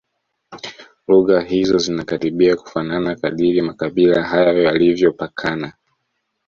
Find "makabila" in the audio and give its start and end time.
3.61-4.23